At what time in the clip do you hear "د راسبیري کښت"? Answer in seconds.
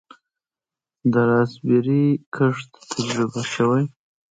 1.11-2.69